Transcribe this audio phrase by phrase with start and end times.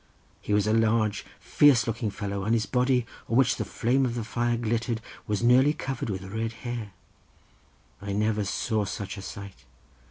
[0.41, 4.15] He was a large fierce looking fellow, and his body, on which the flame of
[4.15, 6.93] the fire glittered, was nearly covered with red hair.
[8.01, 9.63] I never saw such a sight.